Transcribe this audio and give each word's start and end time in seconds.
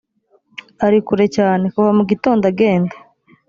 ari 0.85 0.97
kure 1.07 1.25
cyane 1.35 1.63
kuva 1.73 1.91
mu 1.97 2.03
gitondo 2.11 2.43
agenda 2.51 2.95